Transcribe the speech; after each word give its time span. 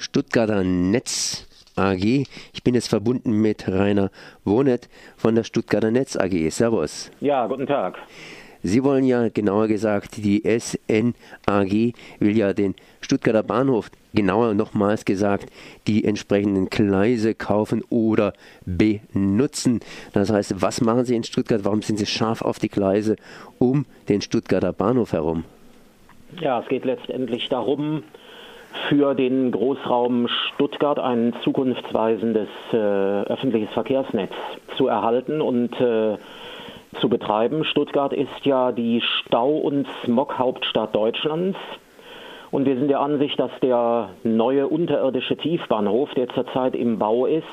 Stuttgarter 0.00 0.64
Netz 0.64 1.46
AG. 1.76 2.02
Ich 2.02 2.62
bin 2.64 2.74
jetzt 2.74 2.88
verbunden 2.88 3.32
mit 3.32 3.68
Rainer 3.68 4.10
Wohnet 4.44 4.88
von 5.18 5.34
der 5.34 5.44
Stuttgarter 5.44 5.90
Netz 5.90 6.16
AG. 6.16 6.50
Servus. 6.50 7.10
Ja, 7.20 7.46
guten 7.46 7.66
Tag. 7.66 7.98
Sie 8.62 8.82
wollen 8.82 9.04
ja 9.04 9.28
genauer 9.28 9.68
gesagt, 9.68 10.16
die 10.16 10.42
SNAG 10.58 11.94
will 12.18 12.36
ja 12.36 12.54
den 12.54 12.74
Stuttgarter 13.02 13.42
Bahnhof, 13.42 13.90
genauer 14.14 14.54
nochmals 14.54 15.04
gesagt, 15.04 15.50
die 15.86 16.04
entsprechenden 16.04 16.70
Gleise 16.70 17.34
kaufen 17.34 17.82
oder 17.90 18.32
benutzen. 18.64 19.80
Das 20.14 20.30
heißt, 20.30 20.62
was 20.62 20.80
machen 20.80 21.04
Sie 21.04 21.14
in 21.14 21.24
Stuttgart? 21.24 21.64
Warum 21.64 21.82
sind 21.82 21.98
Sie 21.98 22.06
scharf 22.06 22.40
auf 22.40 22.58
die 22.58 22.68
Gleise 22.68 23.16
um 23.58 23.84
den 24.08 24.22
Stuttgarter 24.22 24.72
Bahnhof 24.72 25.12
herum? 25.12 25.44
Ja, 26.38 26.60
es 26.60 26.68
geht 26.68 26.86
letztendlich 26.86 27.48
darum, 27.48 28.02
für 28.88 29.14
den 29.14 29.50
Großraum 29.50 30.28
Stuttgart 30.28 30.98
ein 30.98 31.34
zukunftsweisendes 31.42 32.48
äh, 32.72 32.76
öffentliches 32.76 33.70
Verkehrsnetz 33.70 34.32
zu 34.76 34.86
erhalten 34.86 35.40
und 35.40 35.78
äh, 35.80 36.16
zu 37.00 37.08
betreiben. 37.08 37.64
Stuttgart 37.64 38.12
ist 38.12 38.44
ja 38.44 38.72
die 38.72 39.00
Stau- 39.00 39.58
und 39.58 39.86
Smog-Hauptstadt 40.04 40.94
Deutschlands. 40.94 41.58
Und 42.50 42.66
wir 42.66 42.76
sind 42.76 42.88
der 42.88 43.00
Ansicht, 43.00 43.38
dass 43.38 43.52
der 43.62 44.10
neue 44.24 44.66
unterirdische 44.66 45.36
Tiefbahnhof, 45.36 46.12
der 46.14 46.28
zurzeit 46.30 46.74
im 46.74 46.98
Bau 46.98 47.26
ist, 47.26 47.44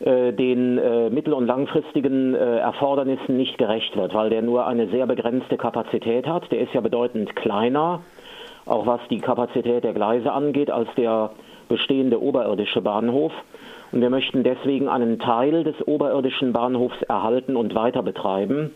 äh, 0.00 0.34
den 0.34 0.76
äh, 0.76 1.08
mittel- 1.08 1.32
und 1.32 1.46
langfristigen 1.46 2.34
äh, 2.34 2.58
Erfordernissen 2.58 3.38
nicht 3.38 3.56
gerecht 3.56 3.96
wird, 3.96 4.12
weil 4.12 4.28
der 4.28 4.42
nur 4.42 4.66
eine 4.66 4.88
sehr 4.88 5.06
begrenzte 5.06 5.56
Kapazität 5.56 6.26
hat. 6.26 6.52
Der 6.52 6.60
ist 6.60 6.74
ja 6.74 6.82
bedeutend 6.82 7.34
kleiner 7.34 8.02
auch 8.66 8.86
was 8.86 9.00
die 9.08 9.20
Kapazität 9.20 9.84
der 9.84 9.94
Gleise 9.94 10.32
angeht, 10.32 10.70
als 10.70 10.88
der 10.96 11.30
bestehende 11.68 12.20
oberirdische 12.20 12.80
Bahnhof. 12.80 13.32
Und 13.92 14.00
wir 14.00 14.10
möchten 14.10 14.42
deswegen 14.42 14.88
einen 14.88 15.18
Teil 15.18 15.64
des 15.64 15.76
oberirdischen 15.86 16.52
Bahnhofs 16.52 17.00
erhalten 17.02 17.56
und 17.56 17.74
weiter 17.74 18.02
betreiben, 18.02 18.72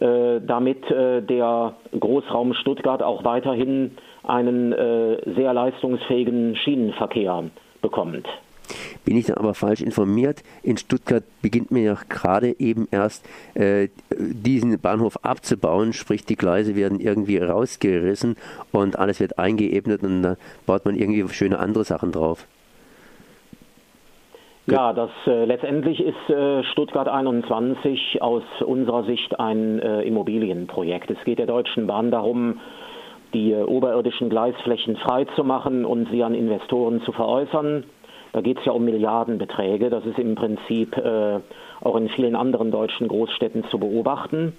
äh, 0.00 0.40
damit 0.40 0.88
äh, 0.90 1.20
der 1.20 1.74
Großraum 1.98 2.54
Stuttgart 2.54 3.02
auch 3.02 3.24
weiterhin 3.24 3.96
einen 4.22 4.72
äh, 4.72 5.18
sehr 5.34 5.52
leistungsfähigen 5.52 6.54
Schienenverkehr 6.56 7.44
bekommt. 7.82 8.26
Bin 9.08 9.16
ich 9.16 9.24
dann 9.24 9.38
aber 9.38 9.54
falsch 9.54 9.80
informiert? 9.80 10.42
In 10.62 10.76
Stuttgart 10.76 11.24
beginnt 11.40 11.70
man 11.70 11.82
ja 11.82 11.96
gerade 12.10 12.54
eben 12.60 12.86
erst 12.90 13.26
äh, 13.54 13.88
diesen 14.10 14.78
Bahnhof 14.78 15.24
abzubauen, 15.24 15.94
sprich 15.94 16.26
die 16.26 16.36
Gleise 16.36 16.76
werden 16.76 17.00
irgendwie 17.00 17.38
rausgerissen 17.38 18.36
und 18.70 18.98
alles 18.98 19.18
wird 19.18 19.38
eingeebnet 19.38 20.02
und 20.02 20.22
da 20.22 20.36
baut 20.66 20.84
man 20.84 20.94
irgendwie 20.94 21.26
schöne 21.30 21.58
andere 21.58 21.84
Sachen 21.84 22.12
drauf. 22.12 22.46
Ja, 24.66 24.92
das 24.92 25.08
äh, 25.26 25.46
letztendlich 25.46 26.00
ist 26.00 26.28
äh, 26.28 26.62
Stuttgart 26.64 27.08
21 27.08 28.20
aus 28.20 28.42
unserer 28.60 29.04
Sicht 29.04 29.40
ein 29.40 29.78
äh, 29.78 30.02
Immobilienprojekt. 30.02 31.10
Es 31.10 31.24
geht 31.24 31.38
der 31.38 31.46
Deutschen 31.46 31.86
Bahn 31.86 32.10
darum, 32.10 32.60
die 33.32 33.52
äh, 33.52 33.62
oberirdischen 33.62 34.28
Gleisflächen 34.28 34.96
freizumachen 34.96 35.86
und 35.86 36.10
sie 36.10 36.22
an 36.22 36.34
Investoren 36.34 37.00
zu 37.00 37.12
veräußern. 37.12 37.84
Da 38.32 38.40
geht 38.40 38.58
es 38.58 38.64
ja 38.64 38.72
um 38.72 38.84
Milliardenbeträge. 38.84 39.90
Das 39.90 40.04
ist 40.04 40.18
im 40.18 40.34
Prinzip 40.34 40.96
äh, 40.96 41.40
auch 41.80 41.96
in 41.96 42.08
vielen 42.10 42.36
anderen 42.36 42.70
deutschen 42.70 43.08
Großstädten 43.08 43.64
zu 43.70 43.78
beobachten. 43.78 44.52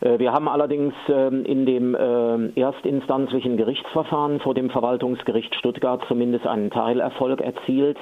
Äh, 0.00 0.18
wir 0.18 0.32
haben 0.32 0.48
allerdings 0.48 0.94
ähm, 1.08 1.44
in 1.44 1.66
dem 1.66 1.94
äh, 1.94 2.60
erstinstanzlichen 2.60 3.56
Gerichtsverfahren 3.56 4.40
vor 4.40 4.54
dem 4.54 4.70
Verwaltungsgericht 4.70 5.54
Stuttgart 5.54 6.02
zumindest 6.08 6.46
einen 6.46 6.70
Teilerfolg 6.70 7.40
erzielt, 7.40 7.98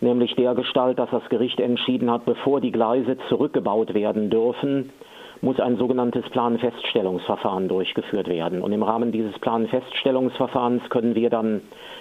nämlich 0.00 0.34
der 0.36 0.54
Gestalt, 0.54 0.98
dass 0.98 1.10
das 1.10 1.28
Gericht 1.28 1.60
entschieden 1.60 2.10
hat, 2.10 2.24
bevor 2.24 2.60
die 2.60 2.72
Gleise 2.72 3.16
zurückgebaut 3.28 3.94
werden 3.94 4.30
dürfen, 4.30 4.90
muss 5.44 5.60
ein 5.60 5.76
sogenanntes 5.76 6.24
Planfeststellungsverfahren 6.30 7.68
durchgeführt 7.68 8.28
werden. 8.28 8.62
Und 8.62 8.72
im 8.72 8.82
Rahmen 8.82 9.12
dieses 9.12 9.38
Planfeststellungsverfahrens 9.38 10.88
können 10.88 11.14
wir 11.14 11.30
dann 11.30 11.60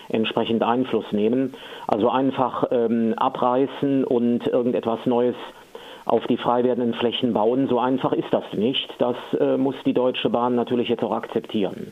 entsprechend 0.09 0.63
Einfluss 0.63 1.11
nehmen. 1.11 1.53
Also 1.87 2.09
einfach 2.09 2.65
ähm, 2.71 3.13
abreißen 3.17 4.05
und 4.05 4.47
irgendetwas 4.47 5.05
Neues 5.05 5.35
auf 6.05 6.25
die 6.27 6.37
frei 6.37 6.63
werdenden 6.63 6.93
Flächen 6.93 7.33
bauen. 7.33 7.67
So 7.67 7.79
einfach 7.79 8.13
ist 8.13 8.31
das 8.31 8.45
nicht. 8.53 8.89
Das 8.97 9.17
äh, 9.39 9.57
muss 9.57 9.75
die 9.85 9.93
Deutsche 9.93 10.29
Bahn 10.29 10.55
natürlich 10.55 10.89
jetzt 10.89 11.03
auch 11.03 11.11
akzeptieren. 11.11 11.91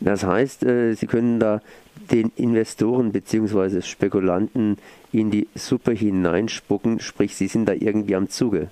Das 0.00 0.24
heißt, 0.24 0.64
äh, 0.64 0.94
Sie 0.94 1.06
können 1.06 1.40
da 1.40 1.60
den 2.12 2.30
Investoren 2.36 3.12
bzw. 3.12 3.82
Spekulanten 3.82 4.76
in 5.12 5.30
die 5.30 5.48
Suppe 5.54 5.92
hineinspucken, 5.92 7.00
sprich, 7.00 7.36
Sie 7.36 7.48
sind 7.48 7.68
da 7.68 7.72
irgendwie 7.72 8.14
am 8.14 8.28
Zuge. 8.28 8.68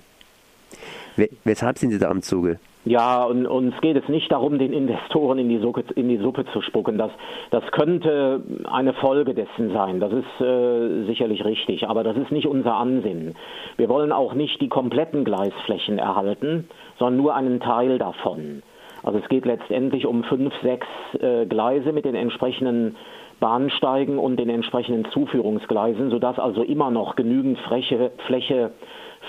Weshalb 1.43 1.77
sind 1.77 1.91
Sie 1.91 1.99
da 1.99 2.09
am 2.09 2.21
Zuge? 2.21 2.59
Ja, 2.85 3.25
und 3.25 3.45
uns 3.45 3.75
geht 3.81 3.97
es 3.97 4.07
nicht 4.07 4.31
darum, 4.31 4.59
den 4.59 4.71
Investoren 4.71 5.39
in 5.39 5.49
die, 5.49 5.57
Suppe, 5.57 5.83
in 5.95 6.07
die 6.07 6.19
Suppe 6.19 6.45
zu 6.53 6.61
spucken. 6.61 6.97
Das, 6.97 7.11
das 7.51 7.63
könnte 7.71 8.41
eine 8.63 8.93
Folge 8.93 9.33
dessen 9.33 9.73
sein. 9.73 9.99
Das 9.99 10.13
ist 10.13 10.41
äh, 10.41 11.03
sicherlich 11.05 11.43
richtig, 11.43 11.85
aber 11.89 12.05
das 12.05 12.15
ist 12.15 12.31
nicht 12.31 12.47
unser 12.47 12.75
Ansinnen. 12.75 13.35
Wir 13.75 13.89
wollen 13.89 14.13
auch 14.13 14.33
nicht 14.33 14.61
die 14.61 14.69
kompletten 14.69 15.25
Gleisflächen 15.25 15.99
erhalten, 15.99 16.69
sondern 16.97 17.17
nur 17.17 17.35
einen 17.35 17.59
Teil 17.59 17.97
davon. 17.97 18.63
Also 19.03 19.19
es 19.19 19.27
geht 19.27 19.45
letztendlich 19.45 20.05
um 20.05 20.23
fünf, 20.23 20.53
sechs 20.61 20.87
äh, 21.19 21.45
Gleise 21.45 21.91
mit 21.91 22.05
den 22.05 22.15
entsprechenden 22.15 22.95
Bahnsteigen 23.39 24.17
und 24.17 24.37
den 24.37 24.49
entsprechenden 24.49 25.05
Zuführungsgleisen, 25.11 26.09
sodass 26.09 26.39
also 26.39 26.63
immer 26.63 26.91
noch 26.91 27.15
genügend 27.15 27.59
Fläche, 27.59 28.11
Fläche 28.25 28.71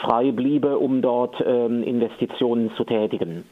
frei 0.00 0.32
bliebe, 0.32 0.78
um 0.78 1.02
dort 1.02 1.42
ähm, 1.44 1.82
Investitionen 1.82 2.70
zu 2.76 2.84
tätigen. 2.84 3.44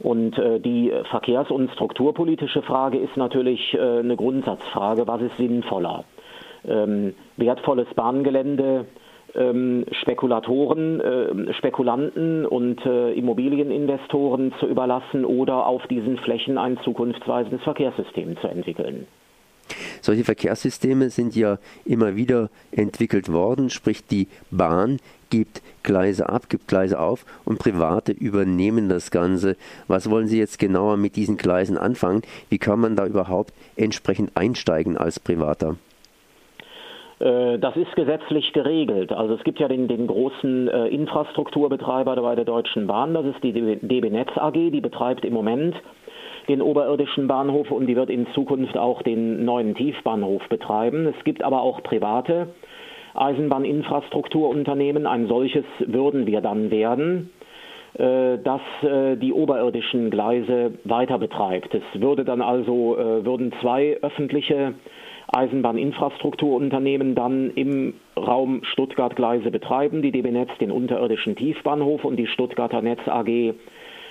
Und 0.00 0.38
äh, 0.38 0.60
die 0.60 0.92
verkehrs- 1.10 1.50
und 1.50 1.70
strukturpolitische 1.72 2.62
Frage 2.62 2.98
ist 2.98 3.16
natürlich 3.16 3.74
äh, 3.74 3.98
eine 3.98 4.16
Grundsatzfrage, 4.16 5.06
was 5.06 5.22
ist 5.22 5.36
sinnvoller? 5.36 6.04
Ähm, 6.66 7.14
wertvolles 7.36 7.88
Bahngelände 7.94 8.86
ähm, 9.34 9.84
Spekulatoren, 9.92 11.00
äh, 11.00 11.52
Spekulanten 11.54 12.46
und 12.46 12.84
äh, 12.86 13.12
Immobilieninvestoren 13.12 14.52
zu 14.60 14.66
überlassen 14.66 15.24
oder 15.24 15.66
auf 15.66 15.86
diesen 15.86 16.16
Flächen 16.18 16.58
ein 16.58 16.78
zukunftsweisendes 16.78 17.62
Verkehrssystem 17.62 18.36
zu 18.38 18.48
entwickeln. 18.48 19.06
Solche 20.08 20.24
Verkehrssysteme 20.24 21.10
sind 21.10 21.36
ja 21.36 21.58
immer 21.84 22.16
wieder 22.16 22.48
entwickelt 22.72 23.30
worden, 23.30 23.68
sprich 23.68 24.06
die 24.06 24.26
Bahn 24.50 25.00
gibt 25.28 25.60
Gleise 25.82 26.30
ab, 26.30 26.48
gibt 26.48 26.66
Gleise 26.66 26.98
auf 26.98 27.26
und 27.44 27.58
Private 27.58 28.12
übernehmen 28.12 28.88
das 28.88 29.10
Ganze. 29.10 29.58
Was 29.86 30.08
wollen 30.08 30.26
Sie 30.26 30.38
jetzt 30.38 30.58
genauer 30.58 30.96
mit 30.96 31.14
diesen 31.16 31.36
Gleisen 31.36 31.76
anfangen? 31.76 32.22
Wie 32.48 32.56
kann 32.56 32.80
man 32.80 32.96
da 32.96 33.04
überhaupt 33.04 33.52
entsprechend 33.76 34.34
einsteigen 34.34 34.96
als 34.96 35.20
Privater? 35.20 35.76
Äh, 37.18 37.58
das 37.58 37.76
ist 37.76 37.94
gesetzlich 37.94 38.54
geregelt. 38.54 39.12
Also 39.12 39.34
es 39.34 39.44
gibt 39.44 39.60
ja 39.60 39.68
den, 39.68 39.88
den 39.88 40.06
großen 40.06 40.68
äh, 40.68 40.86
Infrastrukturbetreiber 40.86 42.16
bei 42.16 42.34
der 42.34 42.46
Deutschen 42.46 42.86
Bahn, 42.86 43.12
das 43.12 43.26
ist 43.26 43.44
die 43.44 43.52
DB 43.52 44.08
Netz 44.08 44.30
AG, 44.36 44.54
die 44.54 44.80
betreibt 44.80 45.26
im 45.26 45.34
Moment 45.34 45.76
den 46.48 46.62
oberirdischen 46.62 47.28
Bahnhof 47.28 47.70
und 47.70 47.86
die 47.86 47.96
wird 47.96 48.10
in 48.10 48.26
Zukunft 48.34 48.76
auch 48.76 49.02
den 49.02 49.44
neuen 49.44 49.74
Tiefbahnhof 49.74 50.42
betreiben. 50.48 51.06
Es 51.06 51.24
gibt 51.24 51.42
aber 51.42 51.60
auch 51.62 51.82
private 51.82 52.48
Eisenbahninfrastrukturunternehmen. 53.14 55.06
Ein 55.06 55.26
solches 55.26 55.64
würden 55.78 56.26
wir 56.26 56.40
dann 56.40 56.70
werden 56.70 57.30
äh, 57.94 58.38
das 58.38 58.60
äh, 58.82 59.16
die 59.16 59.32
oberirdischen 59.32 60.10
Gleise 60.10 60.72
weiter 60.84 61.18
betreibt. 61.18 61.74
Es 61.74 62.00
würde 62.00 62.24
dann 62.24 62.40
also 62.40 62.96
äh, 62.96 63.24
würden 63.24 63.52
zwei 63.60 63.98
öffentliche 64.02 64.74
Eisenbahninfrastrukturunternehmen 65.32 67.14
dann 67.14 67.50
im 67.50 67.94
Raum 68.16 68.62
Stuttgart 68.64 69.14
Gleise 69.14 69.50
betreiben, 69.50 70.00
die 70.00 70.10
DB 70.10 70.30
Netz 70.30 70.50
den 70.58 70.70
unterirdischen 70.70 71.36
Tiefbahnhof 71.36 72.04
und 72.04 72.16
die 72.16 72.26
Stuttgarter 72.26 72.80
Netz 72.80 73.00
AG 73.06 73.54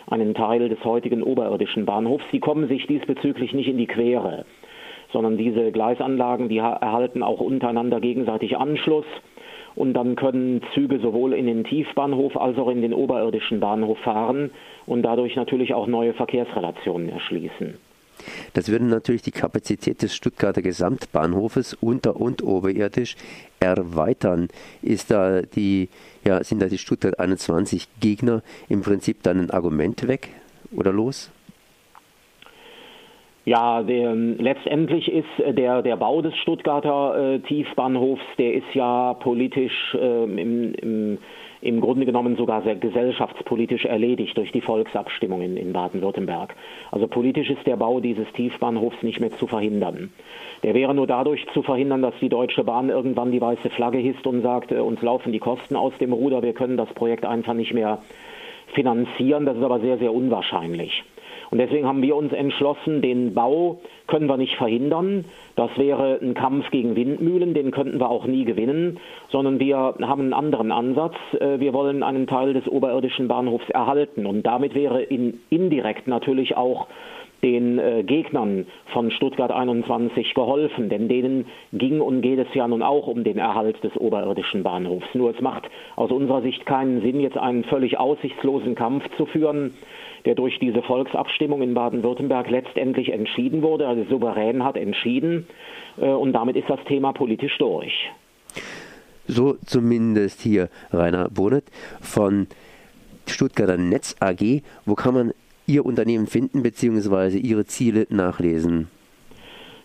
einen 0.10 0.34
Teil 0.34 0.70
des 0.70 0.84
heutigen 0.84 1.24
oberirdischen 1.24 1.86
Bahnhofs. 1.86 2.24
Die 2.32 2.40
kommen 2.40 2.68
sich 2.68 2.88
diesbezüglich 2.88 3.54
nicht 3.54 3.68
in 3.68 3.78
die 3.78 3.88
Quere, 3.88 4.46
sondern 5.12 5.38
diese 5.38 5.72
Gleisanlagen, 5.72 6.50
die 6.50 6.58
erhalten 6.58 7.24
auch 7.24 7.40
untereinander 7.40 8.00
gegenseitig 8.00 8.58
Anschluss 8.58 9.06
und 9.76 9.94
dann 9.94 10.16
können 10.16 10.62
Züge 10.74 11.00
sowohl 11.00 11.34
in 11.34 11.46
den 11.46 11.64
Tiefbahnhof 11.64 12.36
als 12.36 12.58
auch 12.58 12.70
in 12.70 12.82
den 12.82 12.94
oberirdischen 12.94 13.60
Bahnhof 13.60 14.00
fahren 14.00 14.50
und 14.86 15.04
dadurch 15.04 15.36
natürlich 15.36 15.74
auch 15.74 15.88
neue 15.88 16.14
Verkehrsrelationen 16.14 17.10
erschließen. 17.10 17.78
Das 18.58 18.72
würde 18.72 18.86
natürlich 18.86 19.22
die 19.22 19.30
Kapazität 19.30 20.02
des 20.02 20.16
Stuttgarter 20.16 20.64
Gesamtbahnhofes 20.64 21.76
unter- 21.76 22.20
und 22.20 22.42
oberirdisch 22.42 23.16
erweitern. 23.60 24.48
Ist 24.82 25.12
da 25.12 25.44
die, 25.44 25.90
ja, 26.26 26.44
sind 26.44 26.64
da 26.64 26.66
die 26.66 26.80
Stuttgart 26.80 27.20
21 27.20 27.88
Gegner 28.00 28.42
im 28.68 28.82
Prinzip 28.82 29.22
dann 29.22 29.42
ein 29.42 29.52
Argument 29.52 30.08
weg 30.08 30.30
oder 30.76 30.92
los? 30.92 31.32
Ja, 33.46 33.84
der, 33.84 34.16
letztendlich 34.16 35.08
ist 35.08 35.40
äh, 35.40 35.54
der, 35.54 35.84
der 35.84 35.96
Bau 35.96 36.24
des 36.24 36.36
Stuttgarter 36.38 37.36
äh, 37.36 37.40
Tiefbahnhofs, 37.42 38.26
der 38.40 38.56
ist 38.56 38.74
ja 38.74 39.14
politisch 39.14 39.94
äh, 39.94 40.24
im, 40.24 40.74
im, 40.74 41.18
im 41.62 41.82
Grunde 41.82 42.06
genommen 42.06 42.36
sogar 42.36 42.62
sehr 42.62 42.76
gesellschaftspolitisch 42.76 43.86
erledigt 43.86 44.38
durch 44.38 44.52
die 44.52 44.62
Volksabstimmung 44.62 45.42
in, 45.42 45.58
in 45.58 45.74
Baden-Württemberg. 45.74 46.56
Also 46.92 47.08
politisch 47.08 47.50
ist 47.50 47.66
der 47.66 47.78
Bau 47.78 48.00
dieses 48.00 48.32
Tiefbahnhofs 48.34 49.02
nicht 49.04 49.20
mehr 49.20 49.32
zu 49.32 49.48
verhindern. 49.48 50.12
Der 50.64 50.74
wäre 50.74 50.94
nur 50.94 51.08
dadurch 51.08 51.46
zu 51.54 51.64
verhindern, 51.64 52.02
dass 52.02 52.14
die 52.20 52.30
Deutsche 52.30 52.64
Bahn 52.64 52.90
irgendwann 52.90 53.32
die 53.32 53.42
weiße 53.42 53.70
Flagge 53.70 53.98
hisst 53.98 54.26
und 54.28 54.42
sagt, 54.42 54.72
äh, 54.72 54.80
uns 54.80 55.02
laufen 55.02 55.32
die 55.32 55.40
Kosten 55.40 55.76
aus 55.76 55.94
dem 56.00 56.14
Ruder, 56.14 56.44
wir 56.44 56.54
können 56.54 56.78
das 56.78 56.90
Projekt 56.94 57.26
einfach 57.26 57.54
nicht 57.54 57.74
mehr 57.74 58.00
finanzieren. 58.74 59.46
Das 59.46 59.58
ist 59.58 59.64
aber 59.64 59.80
sehr, 59.80 59.98
sehr 59.98 60.14
unwahrscheinlich. 60.14 61.04
Und 61.50 61.60
deswegen 61.60 61.88
haben 61.88 62.02
wir 62.02 62.16
uns 62.16 62.34
entschlossen, 62.34 63.02
den 63.02 63.34
Bau 63.34 63.80
können 64.08 64.28
wir 64.28 64.38
nicht 64.38 64.56
verhindern. 64.56 65.26
Das 65.56 65.70
wäre 65.78 66.20
ein 66.22 66.34
Kampf 66.34 66.70
gegen 66.72 66.96
Windmühlen, 66.96 67.54
den 67.54 67.72
könnten 67.72 68.00
wir 68.00 68.10
auch 68.10 68.26
nie 68.26 68.46
gewinnen, 68.46 69.00
sondern 69.30 69.60
wir 69.60 69.78
haben 69.78 70.22
einen 70.22 70.34
anderen 70.34 70.72
Ansatz. 70.72 71.16
Äh, 71.40 71.60
wir 71.60 71.74
wollen 71.74 72.04
einen 72.04 72.28
Teil 72.28 72.54
des 72.54 72.68
oberirdischen 72.68 73.28
Bahnhofs 73.28 73.70
erhalten 73.70 74.26
und 74.26 74.44
damit 74.44 74.76
wäre 74.76 75.02
in, 75.02 75.40
indirekt 75.50 76.08
natürlich 76.08 76.58
auch 76.58 76.88
den 77.44 77.80
äh, 77.80 78.04
Gegnern 78.04 78.66
von 78.94 79.12
Stuttgart 79.12 79.52
21 79.52 80.34
geholfen, 80.34 80.90
denn 80.90 81.08
denen 81.08 81.46
ging 81.74 82.02
und 82.02 82.22
geht 82.22 82.40
es 82.40 82.48
ja 82.54 82.68
nun 82.68 82.82
auch 82.82 83.08
um 83.08 83.24
den 83.24 83.38
Erhalt 83.38 83.84
des 83.84 83.96
oberirdischen 83.96 84.64
Bahnhofs. 84.64 85.08
Nur 85.14 85.32
es 85.32 85.42
macht 85.42 85.70
aus 85.96 86.12
unserer 86.12 86.42
Sicht 86.42 86.66
keinen 86.66 87.02
Sinn, 87.02 87.20
jetzt 87.20 87.38
einen 87.38 87.64
völlig 87.64 88.00
aussichtslosen 88.00 88.76
Kampf 88.76 89.04
zu 89.18 89.26
führen 89.26 89.74
der 90.28 90.36
durch 90.36 90.60
diese 90.60 90.82
Volksabstimmung 90.82 91.62
in 91.62 91.74
Baden-Württemberg 91.74 92.50
letztendlich 92.50 93.14
entschieden 93.14 93.62
wurde, 93.62 93.88
also 93.88 94.04
souverän 94.10 94.64
hat 94.64 94.76
entschieden. 94.76 95.48
Äh, 95.98 96.06
und 96.06 96.34
damit 96.34 96.58
ist 96.58 96.70
das 96.70 96.80
Thema 96.86 97.14
politisch 97.14 97.58
durch. 97.58 97.94
So 99.26 99.56
zumindest 99.66 100.42
hier 100.42 100.70
Rainer 100.92 101.30
Bonet 101.30 101.66
von 102.02 102.48
Stuttgarter 103.26 103.78
Netz 103.78 104.16
AG. 104.20 104.62
Wo 104.86 104.96
kann 104.96 105.14
man 105.14 105.34
Ihr 105.68 105.86
Unternehmen 105.86 106.28
finden 106.28 106.64
bzw. 106.64 107.38
Ihre 107.38 107.66
Ziele 107.66 108.08
nachlesen? 108.10 108.88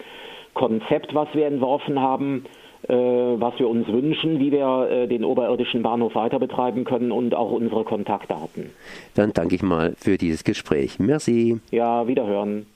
Konzept, 0.54 1.14
was 1.14 1.28
wir 1.34 1.46
entworfen 1.46 2.00
haben, 2.00 2.44
äh, 2.88 2.94
was 2.94 3.58
wir 3.58 3.68
uns 3.68 3.86
wünschen, 3.88 4.38
wie 4.38 4.52
wir 4.52 4.88
äh, 4.90 5.08
den 5.08 5.24
oberirdischen 5.24 5.82
Bahnhof 5.82 6.14
weiter 6.14 6.38
betreiben 6.38 6.84
können 6.84 7.10
und 7.10 7.34
auch 7.34 7.50
unsere 7.50 7.84
Kontaktdaten. 7.84 8.70
Dann 9.14 9.32
danke 9.32 9.54
ich 9.54 9.62
mal 9.62 9.94
für 9.96 10.16
dieses 10.16 10.44
Gespräch. 10.44 10.98
Merci. 10.98 11.60
Ja, 11.70 12.06
wiederhören. 12.06 12.66